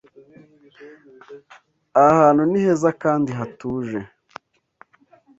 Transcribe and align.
Aha 1.99 2.15
hantu 2.21 2.43
ni 2.49 2.59
heza 2.65 2.89
kandi 3.03 3.29
hatuje. 3.39 3.99